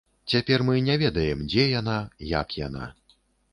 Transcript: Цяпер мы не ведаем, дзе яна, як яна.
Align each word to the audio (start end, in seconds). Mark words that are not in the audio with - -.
Цяпер 0.31 0.63
мы 0.69 0.77
не 0.87 0.95
ведаем, 1.03 1.45
дзе 1.53 1.67
яна, 1.81 1.99
як 2.33 2.59
яна. 2.67 2.91